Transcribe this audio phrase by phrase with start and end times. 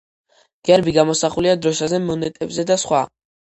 [0.69, 3.05] გერბი გამოსახულია დროშაზე, მონეტებზე და სხვა.